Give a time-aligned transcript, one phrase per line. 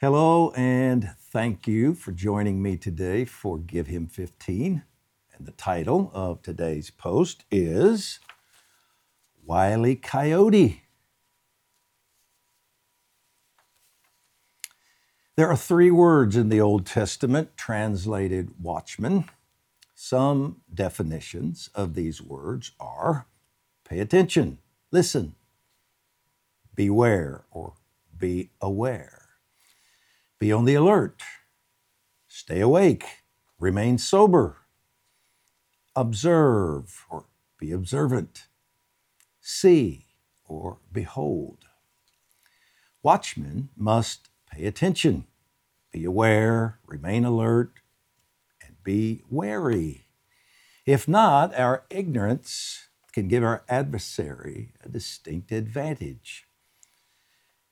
[0.00, 4.82] Hello, and thank you for joining me today for Give Him 15.
[5.32, 8.18] And the title of today's post is
[9.44, 10.82] Wiley Coyote.
[15.36, 19.30] There are three words in the Old Testament translated watchman.
[19.94, 23.28] Some definitions of these words are
[23.88, 24.58] pay attention,
[24.90, 25.36] listen,
[26.74, 27.74] beware, or
[28.18, 29.23] be aware.
[30.38, 31.22] Be on the alert.
[32.28, 33.22] Stay awake.
[33.58, 34.58] Remain sober.
[35.96, 37.26] Observe or
[37.58, 38.48] be observant.
[39.40, 40.06] See
[40.44, 41.66] or behold.
[43.02, 45.26] Watchmen must pay attention,
[45.92, 47.72] be aware, remain alert,
[48.64, 50.06] and be wary.
[50.86, 56.46] If not, our ignorance can give our adversary a distinct advantage.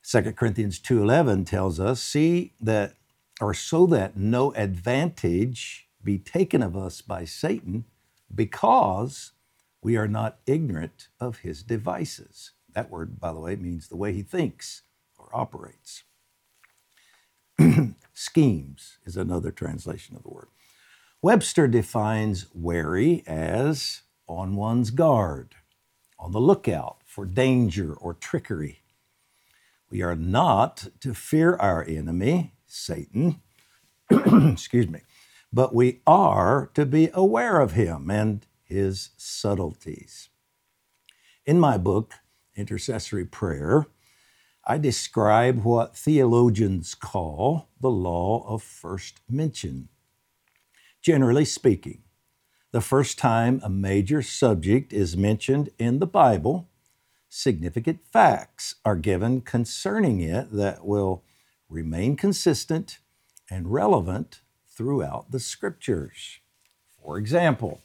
[0.02, 2.96] 2 Corinthians 2:11 tells us, "See that
[3.40, 7.84] or so that no advantage be taken of us by Satan,
[8.34, 9.32] because
[9.82, 14.12] we are not ignorant of his devices." That word, by the way, means the way
[14.12, 14.82] he thinks
[15.18, 16.04] or operates.
[18.14, 20.48] Schemes is another translation of the word.
[21.22, 25.54] Webster defines wary as on one's guard,
[26.18, 28.81] on the lookout for danger or trickery.
[29.92, 33.42] We are not to fear our enemy, Satan,
[34.10, 35.00] excuse me,
[35.52, 40.30] but we are to be aware of him and his subtleties.
[41.44, 42.14] In my book,
[42.56, 43.86] Intercessory Prayer,
[44.64, 49.90] I describe what theologians call the law of first mention.
[51.02, 52.00] Generally speaking,
[52.70, 56.70] the first time a major subject is mentioned in the Bible,
[57.34, 61.24] significant facts are given concerning it that will
[61.70, 62.98] remain consistent
[63.50, 66.40] and relevant throughout the scriptures.
[67.02, 67.80] For example,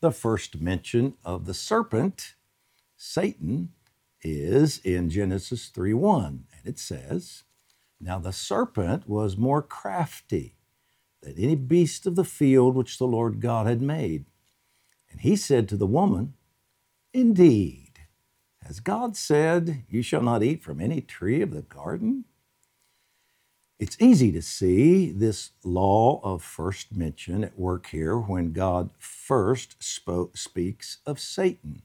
[0.00, 2.34] the first mention of the serpent,
[2.96, 3.72] Satan,
[4.20, 7.44] is in Genesis 3 1, and it says,
[8.00, 10.56] "Now the serpent was more crafty
[11.22, 14.26] than any beast of the field which the Lord God had made.
[15.08, 16.34] And he said to the woman,
[17.12, 17.87] Indeed,
[18.64, 22.24] has God said, You shall not eat from any tree of the garden?
[23.78, 29.82] It's easy to see this law of first mention at work here when God first
[29.82, 31.82] spoke, speaks of Satan.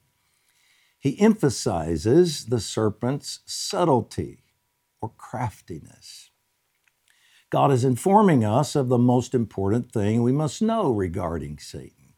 [1.00, 4.44] He emphasizes the serpent's subtlety
[5.02, 6.32] or craftiness.
[7.52, 12.14] God is informing us of the most important thing we must know regarding Satan.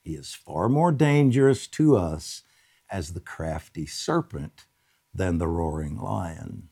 [0.00, 2.42] He is far more dangerous to us
[2.90, 4.66] as the crafty serpent
[5.14, 6.68] than the roaring lion.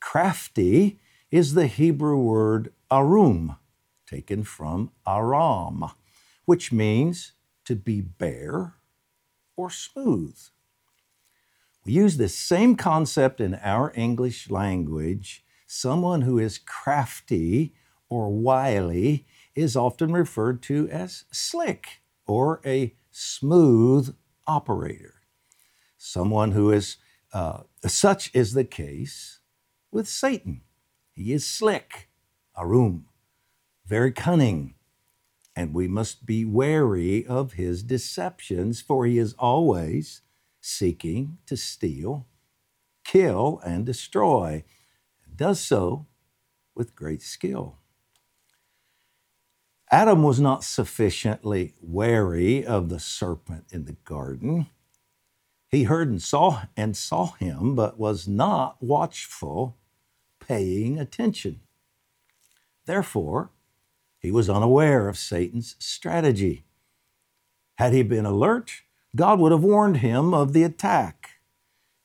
[0.00, 3.56] Crafty is the Hebrew word arum,
[4.06, 5.84] taken from aram,
[6.44, 7.32] which means
[7.64, 8.74] to be bare
[9.56, 10.36] or smooth.
[11.84, 15.44] We use this same concept in our English language.
[15.66, 17.74] Someone who is crafty
[18.08, 24.14] or wily is often referred to as slick or a smooth
[24.46, 25.14] operator
[26.04, 26.98] someone who is,
[27.32, 29.40] uh, such is the case
[29.90, 30.60] with Satan.
[31.12, 32.10] He is slick,
[32.56, 33.06] arum,
[33.86, 34.74] very cunning,
[35.56, 40.22] and we must be wary of his deceptions, for he is always
[40.60, 42.26] seeking to steal,
[43.04, 44.64] kill, and destroy,
[45.24, 46.06] and does so
[46.74, 47.78] with great skill.
[49.94, 54.66] Adam was not sufficiently wary of the serpent in the garden.
[55.68, 59.76] He heard and saw and saw him, but was not watchful,
[60.40, 61.60] paying attention.
[62.86, 63.52] Therefore,
[64.18, 66.64] he was unaware of Satan's strategy.
[67.76, 68.82] Had he been alert,
[69.14, 71.34] God would have warned him of the attack.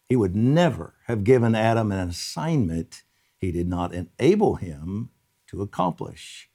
[0.08, 3.02] He would never have given Adam an assignment
[3.36, 5.09] he did not enable him
[5.47, 6.48] to accomplish.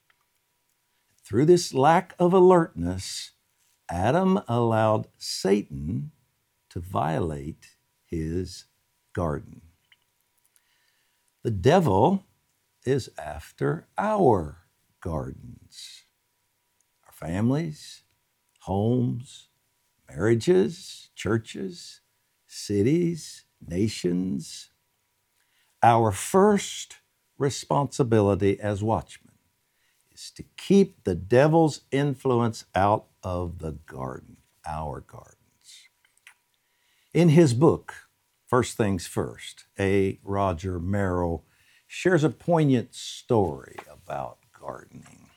[1.25, 3.31] Through this lack of alertness,
[3.89, 6.11] Adam allowed Satan
[6.69, 8.65] to violate his
[9.13, 9.61] garden.
[11.41, 12.25] The devil
[12.85, 14.67] is after our
[15.01, 16.03] gardens,
[17.07, 18.03] our families,
[18.59, 19.49] homes,
[20.07, 22.01] marriages, churches,
[22.45, 24.69] cities, nations.
[25.81, 26.97] Our first
[27.39, 29.34] responsibility as watchmen
[30.15, 35.35] is to keep the devil's influence out of the garden, our gardens.
[37.13, 37.93] In his book,
[38.47, 40.19] First Things First, A.
[40.23, 41.43] Roger Merrill
[41.85, 45.29] shares a poignant story about gardening.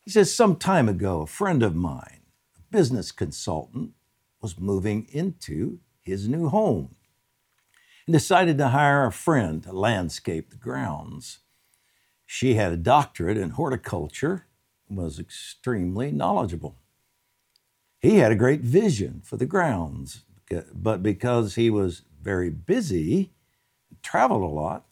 [0.00, 2.22] He says, Some time ago, a friend of mine,
[2.56, 3.92] a business consultant,
[4.40, 6.94] was moving into his new home
[8.06, 11.40] and decided to hire a friend to landscape the grounds.
[12.30, 14.44] She had a doctorate in horticulture
[14.86, 16.76] and was extremely knowledgeable.
[18.00, 20.24] He had a great vision for the grounds,
[20.74, 23.32] but because he was very busy,
[24.02, 24.84] traveled a lot,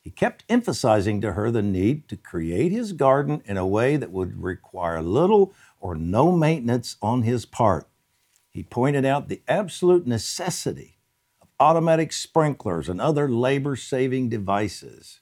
[0.00, 4.12] he kept emphasizing to her the need to create his garden in a way that
[4.12, 7.88] would require little or no maintenance on his part.
[8.48, 10.98] He pointed out the absolute necessity
[11.42, 15.18] of automatic sprinklers and other labor saving devices.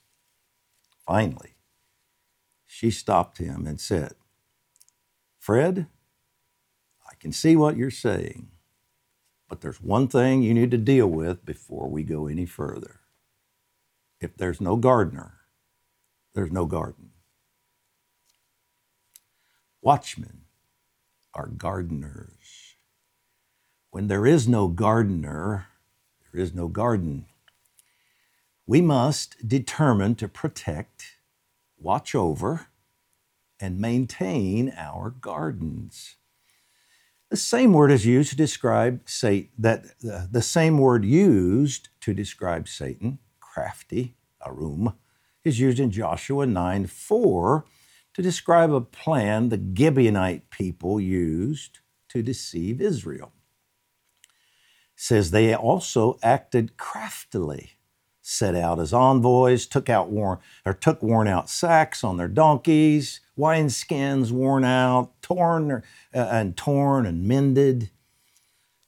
[1.06, 1.55] Finally,
[2.67, 4.14] she stopped him and said,
[5.38, 5.87] Fred,
[7.08, 8.49] I can see what you're saying,
[9.49, 13.00] but there's one thing you need to deal with before we go any further.
[14.20, 15.35] If there's no gardener,
[16.35, 17.11] there's no garden.
[19.81, 20.43] Watchmen
[21.32, 22.75] are gardeners.
[23.91, 25.69] When there is no gardener,
[26.32, 27.26] there is no garden.
[28.66, 31.18] We must determine to protect,
[31.78, 32.66] watch over,
[33.60, 36.16] and maintain our gardens.
[37.30, 42.14] The same word is used to describe Satan, that uh, the same word used to
[42.14, 44.14] describe Satan crafty,
[44.44, 44.94] arum,
[45.44, 47.64] is used in Joshua 9 4
[48.14, 51.78] to describe a plan the Gibeonite people used
[52.08, 53.32] to deceive Israel.
[54.22, 57.75] It says they also acted craftily,
[58.28, 63.20] set out as envoys, took out worn or took worn out sacks on their donkeys,
[63.37, 65.82] wine skins worn out, torn uh,
[66.12, 67.90] and torn and mended.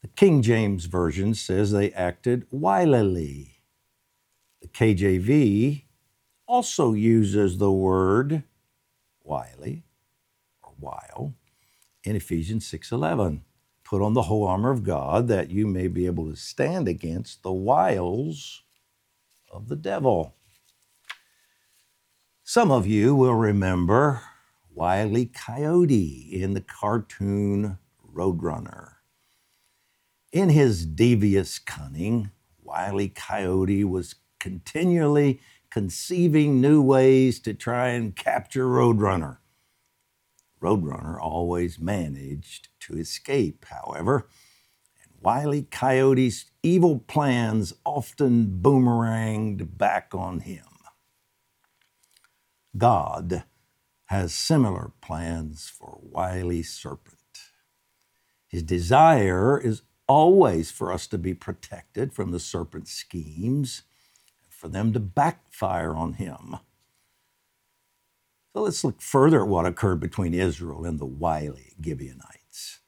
[0.01, 3.61] The King James Version says they acted wilily,
[4.61, 5.83] the KJV
[6.45, 8.43] also uses the word
[9.23, 9.85] wily
[10.61, 11.33] or while
[12.03, 13.43] in Ephesians 6:11.
[13.85, 17.41] Put on the whole armor of God that you may be able to stand against
[17.41, 18.63] the wiles
[19.51, 20.35] of the devil.
[22.43, 24.21] Some of you will remember
[24.73, 25.25] Wiley.
[25.27, 27.77] Coyote in the cartoon
[28.13, 28.93] Roadrunner.
[30.31, 32.31] In his devious cunning,
[32.61, 33.09] Wiley.
[33.09, 39.37] Coyote was continually conceiving new ways to try and capture Roadrunner.
[40.61, 44.27] Roadrunner always managed to escape, however,
[45.19, 45.63] and Wile E.
[45.63, 50.65] Coyote's evil plans often boomeranged back on him.
[52.77, 53.43] God
[54.05, 57.17] has similar plans for wily serpent.
[58.47, 63.83] His desire is always for us to be protected from the serpent's schemes
[64.49, 66.57] for them to backfire on him.
[68.53, 72.79] So let's look further at what occurred between Israel and the wily Gibeonites.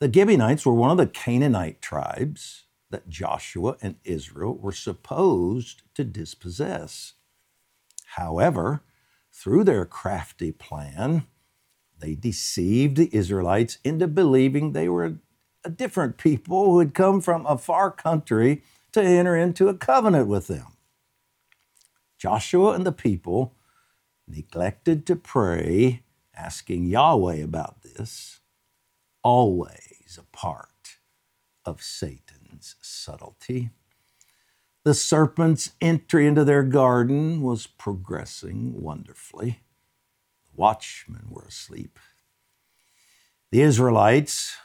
[0.00, 6.04] The Gibeonites were one of the Canaanite tribes that Joshua and Israel were supposed to
[6.04, 7.12] dispossess.
[8.16, 8.82] However,
[9.30, 11.26] through their crafty plan,
[11.98, 15.18] they deceived the Israelites into believing they were
[15.64, 18.62] a different people who had come from a far country
[18.92, 20.78] to enter into a covenant with them.
[22.16, 23.54] Joshua and the people
[24.26, 26.04] neglected to pray,
[26.34, 28.40] asking Yahweh about this,
[29.22, 30.98] always a part
[31.64, 33.70] of Satan's subtlety.
[34.84, 39.60] The serpent's entry into their garden was progressing wonderfully.
[40.44, 41.98] The watchmen were asleep.
[43.50, 44.56] The Israelites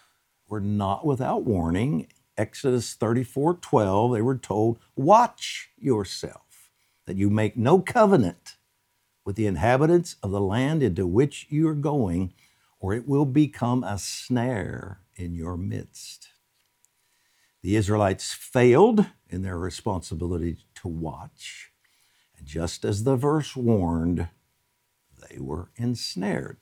[0.47, 2.07] were not without warning.
[2.37, 6.71] Exodus 34 12, they were told, Watch yourself
[7.05, 8.57] that you make no covenant
[9.25, 12.33] with the inhabitants of the land into which you are going,
[12.79, 16.29] or it will become a snare in your midst.
[17.63, 21.71] The Israelites failed in their responsibility to watch,
[22.37, 24.29] and just as the verse warned,
[25.29, 26.57] they were ensnared.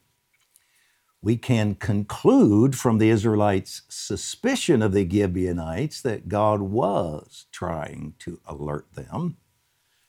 [1.21, 8.39] We can conclude from the Israelites' suspicion of the Gibeonites that God was trying to
[8.45, 9.37] alert them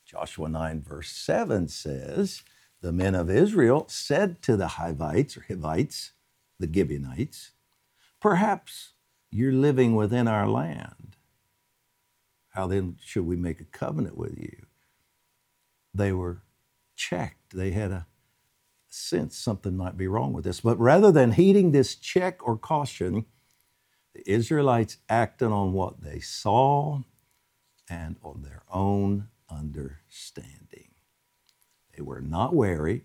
[0.07, 2.43] Joshua 9, verse 7 says,
[2.83, 6.13] The men of Israel said to the Hivites or Hivites,
[6.61, 7.53] the Gibeonites,
[8.25, 8.95] Perhaps
[9.31, 11.17] you're living within our land.
[12.55, 14.65] How then should we make a covenant with you?
[15.93, 16.41] They were
[16.97, 17.55] checked.
[17.55, 18.07] They had a
[18.89, 20.63] sense something might be wrong with this.
[20.63, 23.27] But rather than heeding this check or caution,
[24.15, 27.01] the Israelites acted on what they saw
[27.91, 30.93] and on their own understanding.
[31.95, 33.05] They were not wary,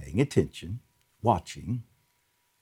[0.00, 0.80] paying attention,
[1.22, 1.84] watching,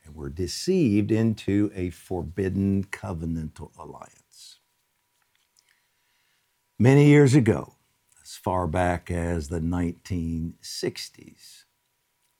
[0.08, 4.60] and were deceived into a forbidden covenantal alliance.
[6.78, 7.74] Many years ago,
[8.22, 11.64] as far back as the 1960s,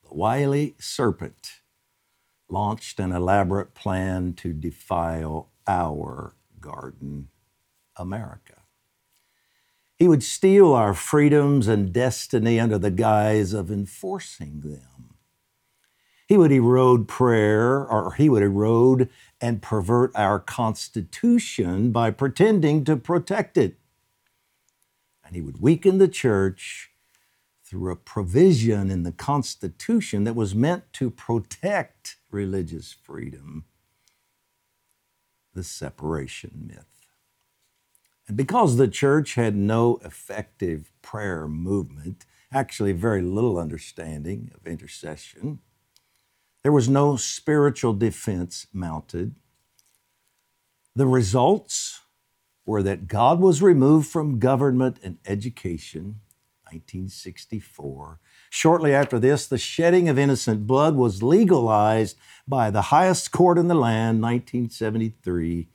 [0.03, 1.61] the wily serpent
[2.49, 7.29] launched an elaborate plan to defile our garden,
[7.95, 8.55] America.
[9.95, 15.08] He would steal our freedoms and destiny under the guise of enforcing them.
[16.29, 19.09] He would erode prayer, or he would erode
[19.41, 23.79] and pervert our Constitution by pretending to protect it.
[25.25, 26.91] And he would weaken the church
[27.63, 33.65] through a provision in the Constitution that was meant to protect religious freedom
[35.55, 37.07] the separation myth.
[38.27, 45.61] And because the church had no effective prayer movement, actually very little understanding of intercession,
[46.63, 49.35] there was no spiritual defense mounted.
[50.95, 52.01] The results
[52.65, 56.21] were that God was removed from government and education,
[56.65, 58.19] 1964.
[58.49, 63.67] Shortly after this, the shedding of innocent blood was legalized by the highest court in
[63.67, 65.69] the land, 1973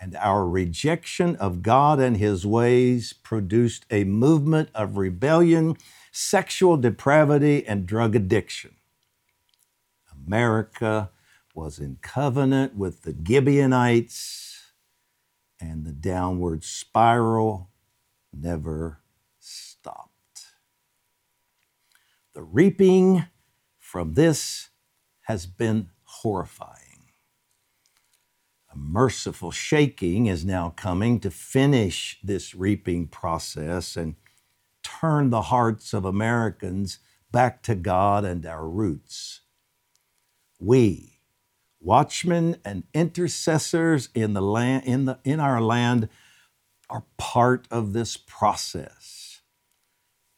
[0.00, 5.76] and our rejection of God and His ways produced a movement of rebellion,
[6.12, 8.77] sexual depravity, and drug addiction.
[10.28, 11.10] America
[11.54, 14.72] was in covenant with the Gibeonites,
[15.60, 17.70] and the downward spiral
[18.32, 19.00] never
[19.40, 20.12] stopped.
[22.34, 23.24] The reaping
[23.78, 24.70] from this
[25.22, 26.98] has been horrifying
[28.72, 34.16] A merciful shaking is now coming to finish this reaping process and
[34.82, 37.00] turn the hearts of Americans
[37.32, 39.42] back to God and our roots.
[40.58, 41.20] We,
[41.80, 46.08] watchmen and intercessors in, the land, in, the, in our land,
[46.90, 49.42] are part of this process.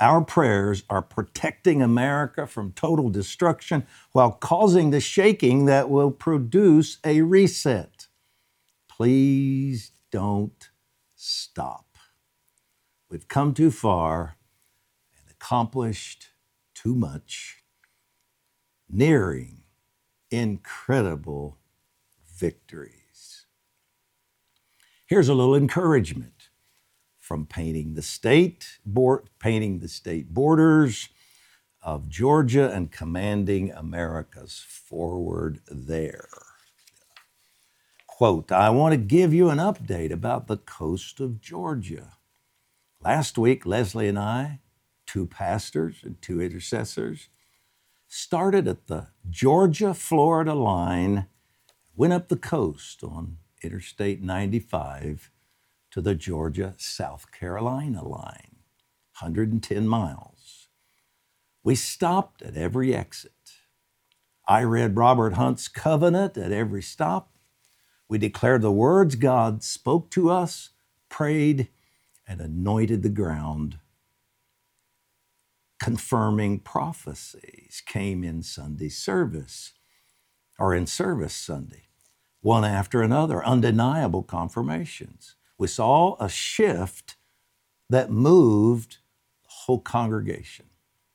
[0.01, 6.99] Our prayers are protecting America from total destruction while causing the shaking that will produce
[7.05, 8.09] a reset
[9.01, 10.69] please don't
[11.17, 11.97] stop.
[13.09, 14.37] We've come too far
[15.17, 16.27] and accomplished
[16.75, 17.65] too much,
[18.91, 19.60] nearing
[20.31, 21.59] incredible
[22.37, 23.47] victories.
[25.07, 26.51] Here's a little encouragement
[27.19, 31.09] from painting the state, board, painting the state borders
[31.83, 36.29] of Georgia and commanding America's forward there.
[38.07, 42.13] Quote, I want to give you an update about the coast of Georgia.
[43.01, 44.61] Last week, Leslie and I,
[45.07, 47.29] two pastors and two intercessors,
[48.11, 51.29] started at the Georgia Florida line,
[51.97, 55.31] went up the coast on Interstate 95
[55.93, 58.57] to the Georgia South Carolina line,
[59.21, 60.69] 110 miles.
[61.65, 63.33] We stopped at every exit.
[64.49, 67.31] I read Robert Hunt's covenant at every stop
[68.11, 70.71] we declared the words God spoke to us,
[71.09, 71.69] prayed,
[72.27, 73.79] and anointed the ground.
[75.81, 79.73] Confirming prophecies came in Sunday service
[80.59, 81.89] or in service Sunday,
[82.43, 85.37] one after another, undeniable confirmations.
[85.59, 87.17] We saw a shift
[87.89, 88.99] that moved
[89.43, 90.67] the whole congregation.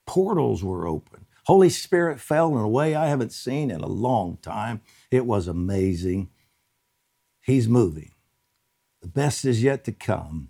[0.07, 1.27] Portals were open.
[1.45, 4.81] Holy Spirit fell in a way I haven't seen in a long time.
[5.11, 6.29] It was amazing.
[7.41, 8.11] He's moving.
[9.01, 10.49] The best is yet to come.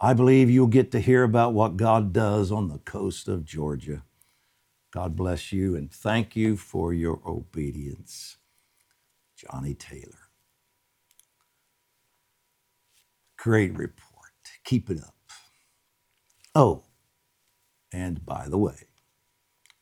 [0.00, 4.04] I believe you'll get to hear about what God does on the coast of Georgia.
[4.92, 8.38] God bless you and thank you for your obedience.
[9.36, 10.30] Johnny Taylor.
[13.38, 14.32] Great report.
[14.64, 15.14] Keep it up.
[16.54, 16.84] Oh,
[17.92, 18.88] and by the way,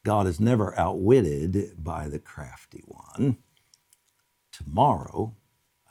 [0.04, 3.38] God is never outwitted by the crafty one.
[4.52, 5.36] Tomorrow,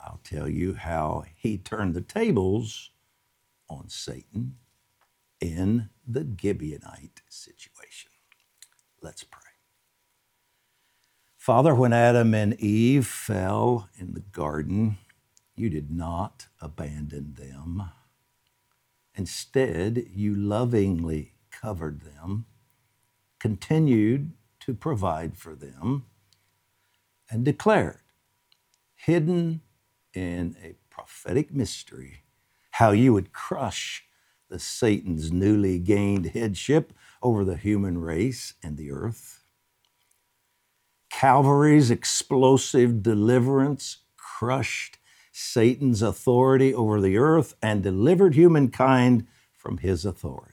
[0.02, 2.91] I'll tell you how he turned the tables
[3.72, 4.56] on Satan
[5.40, 8.10] in the Gibeonite situation.
[9.00, 9.40] Let's pray.
[11.36, 14.98] Father, when Adam and Eve fell in the garden,
[15.56, 17.90] you did not abandon them.
[19.14, 22.46] Instead, you lovingly covered them,
[23.40, 26.04] continued to provide for them,
[27.30, 27.98] and declared,
[28.94, 29.62] Hidden
[30.14, 32.22] in a prophetic mystery
[32.72, 34.04] how you would crush
[34.48, 39.42] the Satan's newly gained headship over the human race and the earth.
[41.10, 44.98] Calvary's explosive deliverance crushed
[45.30, 50.52] Satan's authority over the earth and delivered humankind from his authority.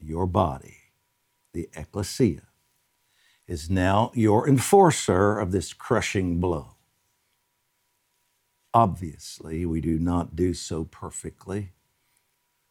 [0.00, 0.76] Your body,
[1.52, 2.42] the ecclesia,
[3.46, 6.76] is now your enforcer of this crushing blow.
[8.74, 11.72] Obviously, we do not do so perfectly,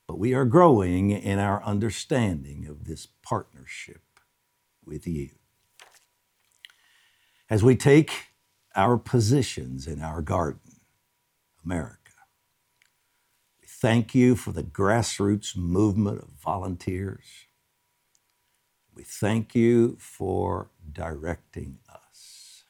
[0.08, 4.01] but we are growing in our understanding of this partnership
[4.84, 5.29] with you.
[7.50, 8.29] As we take
[8.75, 10.79] our positions in our garden,
[11.63, 11.98] America,
[13.62, 17.46] we thank you for the grassroots movement of volunteers.
[18.96, 22.63] We thank you for directing us.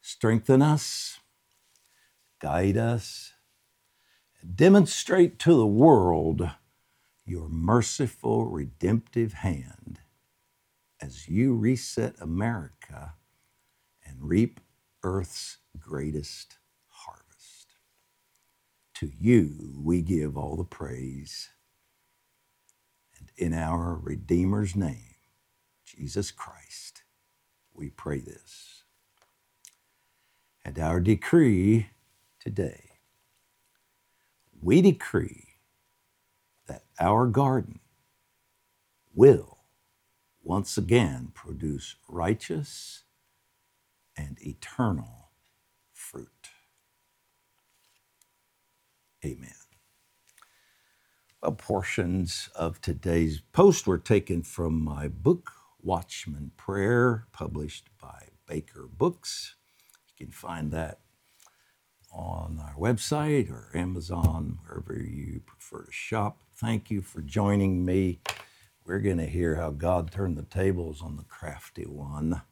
[0.00, 1.18] Strengthen us,
[2.44, 3.32] guide us,
[4.54, 6.50] demonstrate to the world
[7.24, 10.00] your merciful, redemptive hand
[11.00, 13.14] as you reset America
[14.04, 14.60] and reap
[15.02, 16.58] earth's greatest
[16.88, 17.76] harvest.
[18.96, 21.48] To you we give all the praise.
[23.18, 25.14] And in our Redeemer's name,
[25.86, 27.04] Jesus Christ,
[27.72, 28.82] we pray this.
[30.62, 31.86] And our decree
[32.44, 32.90] today,
[34.62, 35.44] we decree
[36.66, 37.80] that our garden
[39.14, 39.58] will
[40.42, 43.04] once again produce righteous
[44.16, 45.30] and eternal
[45.92, 46.50] fruit.
[49.24, 49.50] Amen.
[51.42, 58.88] Well, portions of today's post were taken from my book, Watchman Prayer, published by Baker
[58.92, 59.54] Books.
[60.18, 61.00] You can find that
[62.14, 66.38] on our website or Amazon, wherever you prefer to shop.
[66.56, 68.20] Thank you for joining me.
[68.86, 72.42] We're going to hear how God turned the tables on the crafty one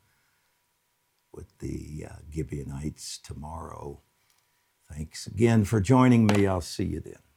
[1.32, 4.00] with the uh, Gibeonites tomorrow.
[4.90, 6.46] Thanks again for joining me.
[6.46, 7.31] I'll see you then.